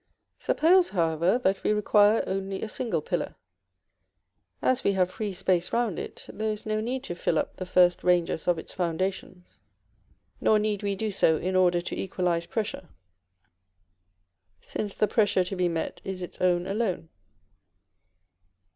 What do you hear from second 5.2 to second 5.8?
space